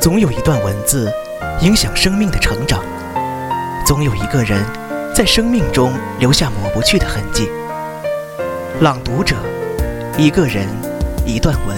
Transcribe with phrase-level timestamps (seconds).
[0.00, 1.12] 总有一段文字
[1.60, 2.82] 影响生命的成长，
[3.84, 4.64] 总有一个人
[5.14, 7.50] 在生命中留下抹不去的痕迹。
[8.80, 9.36] 朗读者，
[10.16, 10.66] 一个人，
[11.26, 11.76] 一段文，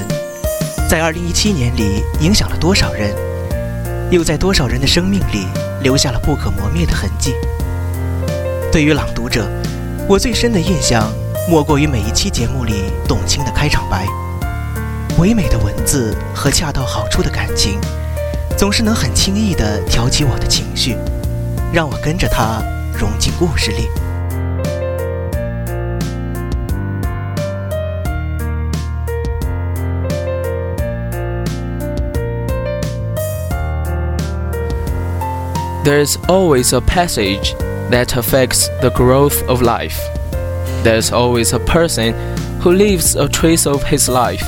[0.89, 3.13] 在2017年里影响了多少人，
[4.09, 5.49] 又在多少人的生命里
[5.83, 7.35] 留下了不可磨灭的痕迹。
[8.71, 9.51] 对于朗读者，
[10.09, 11.13] 我最深的印象
[11.51, 14.07] 莫过于每一期节目里董卿的开场白，
[15.19, 17.81] 唯美的文字和恰到好处的感情。
[18.63, 20.95] 总是能很轻易地挑起我的情绪，
[21.73, 22.63] 让我跟着他
[22.97, 23.89] 融进故事里。
[35.85, 37.57] There's always a passage
[37.91, 39.99] that affects the growth of life.
[40.85, 42.15] There's always a person
[42.61, 44.45] who leaves a trace of his life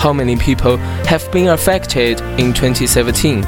[0.00, 3.44] how many people have been affected in 2017,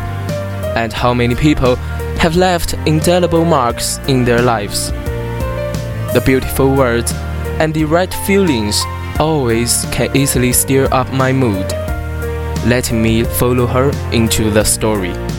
[0.77, 1.77] and how many people
[2.21, 4.91] have left indelible marks in their lives.
[6.13, 7.11] The beautiful words
[7.59, 8.85] and the right feelings
[9.19, 11.73] always can easily stir up my mood,
[12.67, 15.32] letting me follow her into the story.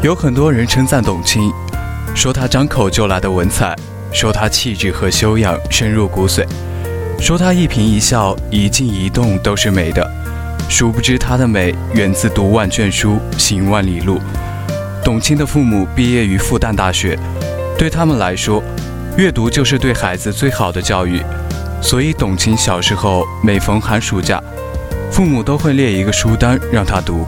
[0.00, 1.52] 有很多人称赞董卿，
[2.14, 3.74] 说她张口就来的文采，
[4.12, 6.46] 说她气质和修养深入骨髓，
[7.18, 10.08] 说她一颦一笑、一静一动都是美的。
[10.68, 14.20] 殊不知她的美源自读万卷书、行万里路。
[15.04, 17.18] 董卿的父母毕业于复旦大学，
[17.76, 18.62] 对他们来说，
[19.16, 21.20] 阅读就是对孩子最好的教育。
[21.82, 24.40] 所以董卿小时候每逢寒暑假，
[25.10, 27.26] 父母都会列一个书单让她读。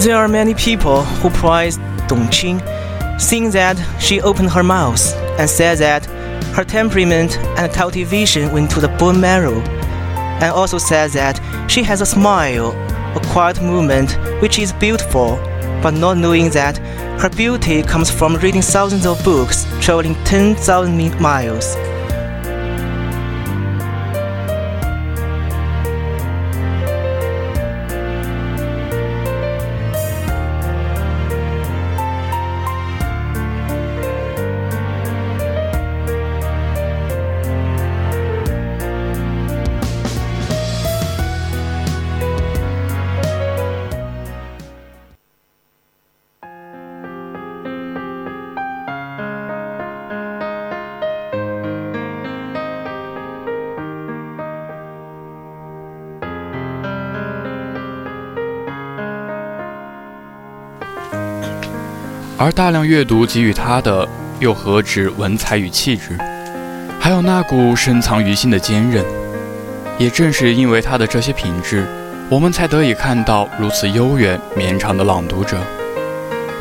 [0.00, 1.76] There are many people who praise
[2.08, 2.58] Dong Qing,
[3.20, 6.06] saying that she opened her mouth and said that
[6.56, 9.60] her temperament and cultivation went to the bone marrow,
[10.40, 11.38] and also said that
[11.70, 12.70] she has a smile,
[13.14, 15.36] a quiet movement which is beautiful,
[15.82, 16.78] but not knowing that
[17.20, 21.76] her beauty comes from reading thousands of books, traveling 10,000 miles.
[62.40, 64.08] 而大量阅读给予他的，
[64.38, 66.16] 又何止文采与气质，
[66.98, 69.04] 还有那股深藏于心的坚韧。
[69.98, 71.86] 也正是因为他的这些品质，
[72.30, 75.58] 我们才得以看到如此悠远绵长的朗读者。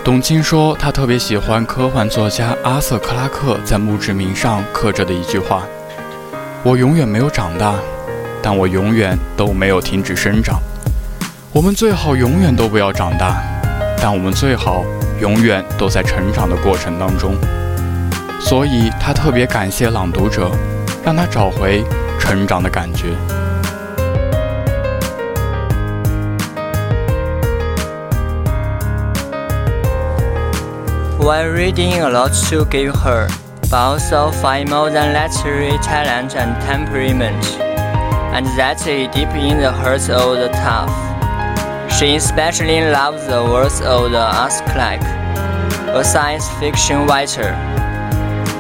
[0.04, 5.64] 董卿说，他特别喜欢科幻作家阿瑟·克拉克在墓志铭上刻着的一句话
[6.62, 7.76] ：“我永远没有长大，
[8.42, 10.60] 但我永远都没有停止生长。”
[11.56, 13.42] 我们最好永远都不要长大，
[14.02, 14.84] 但我们最好。
[15.21, 17.37] 永远都在成长的过程当中，
[18.41, 20.51] 所以他特别感谢朗读者，
[21.05, 21.85] 让他找回
[22.19, 23.09] 成长的感觉。
[31.19, 33.29] While reading a lot to give her,
[33.71, 37.43] but also find more than literary talent and temperament,
[38.35, 40.91] and that is deep in the heart of the tough.
[42.00, 45.02] She especially loves the works of the Askelack,
[45.94, 47.52] a science fiction writer.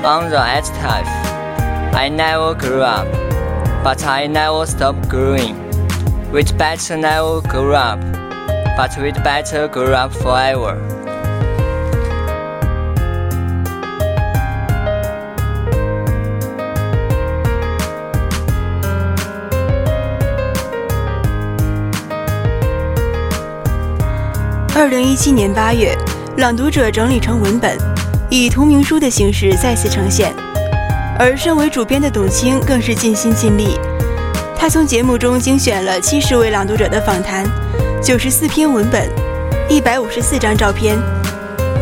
[0.03, 1.07] On the epitaph,
[1.95, 3.07] I never grew up,
[3.81, 5.55] but I never stopped growing.
[6.33, 8.01] We'd better never grow up,
[8.75, 10.98] but we'd better grow up forever.
[24.79, 25.93] 二零一七年八月，
[26.37, 27.77] 朗读者整理成文本，
[28.29, 30.33] 以同名书的形式再次呈现。
[31.19, 33.77] 而身为主编的董卿更是尽心尽力，
[34.55, 37.43] 他从节目中精选了七十位朗读者的访谈，
[38.01, 39.09] 九十四篇文本，
[39.67, 40.97] 一百五十四张照片，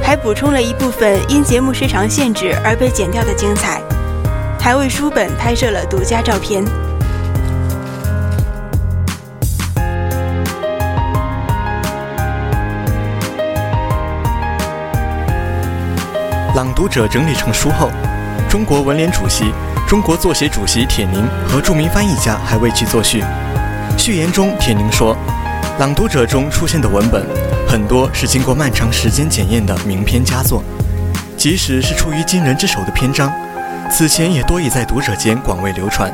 [0.01, 3.79] 还补充了一部分因节目时长限制而被剪掉的精彩，
[4.59, 6.65] 还为书本拍摄了独家照片。
[16.57, 17.91] 朗读者整理成书后，
[18.49, 19.53] 中国文联主席、
[19.87, 23.23] 中国作协主席铁凝和著名翻译家还为其作序。
[23.95, 25.15] 序言中，铁凝说
[25.77, 27.23] ：“朗读者中出现的文本，
[27.67, 30.63] 很多是经过漫长时间检验的名篇佳作，
[31.37, 33.31] 即使是出于惊人之手的篇章，
[33.91, 36.11] 此前也多已在读者间广为流传。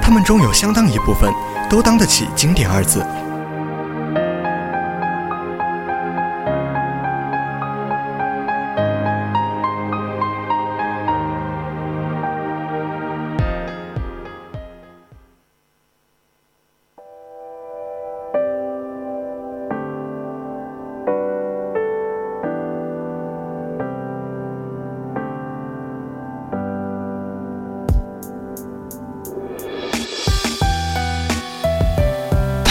[0.00, 1.28] 他们中有相当一部分，
[1.68, 3.04] 都当得起‘经典’二字。”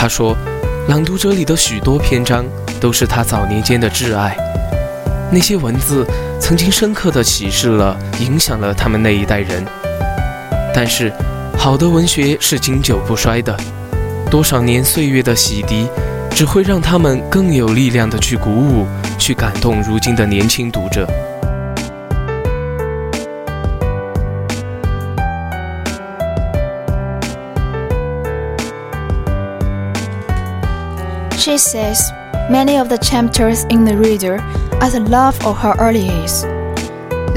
[0.06, 0.38] 他说，
[0.88, 2.46] 《朗读者》里的许多篇章
[2.80, 4.38] 都是他早年间的挚爱，
[5.32, 6.06] 那些文字
[6.40, 9.66] 曾经深刻地启示了、影响了他们那一代人。
[10.76, 11.12] 但是，
[11.58, 13.58] 好的文学是经久不衰的，
[14.30, 15.88] 多少年岁月的洗涤，
[16.30, 18.86] 只会让他们更有力量地去鼓舞、
[19.18, 21.10] 去感动如今的年轻读者。
[31.46, 32.12] She says
[32.50, 34.40] many of the chapters in the reader
[34.82, 36.42] are the love of her early years.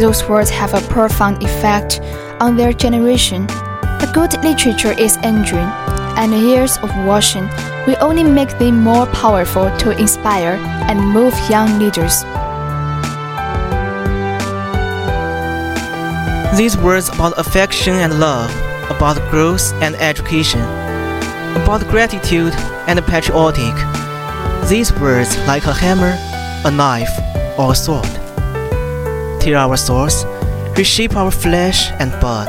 [0.01, 2.01] Those words have a profound effect
[2.41, 3.47] on their generation.
[4.01, 5.69] The good literature is enduring,
[6.17, 7.51] and years of washing
[7.87, 10.57] will only make them more powerful to inspire
[10.89, 12.25] and move young leaders.
[16.57, 18.51] These words about affection and love,
[18.89, 20.63] about growth and education,
[21.61, 22.55] about gratitude
[22.89, 23.98] and patriotic.
[24.69, 26.13] These words like a hammer,
[26.67, 27.09] a knife,
[27.59, 28.05] or a sword.
[29.41, 30.27] Tear our souls,
[30.77, 32.49] reshape our flesh and blood.